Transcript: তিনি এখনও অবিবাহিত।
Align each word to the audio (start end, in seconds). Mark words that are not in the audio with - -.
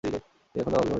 তিনি 0.03 0.17
এখনও 0.55 0.77
অবিবাহিত। 0.77 0.89